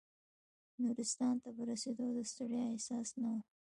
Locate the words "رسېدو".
1.69-2.05